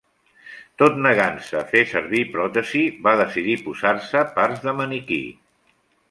[0.81, 5.19] Tot negant-se a fer servir pròtesi, va decidir posar-se parts de maniquí.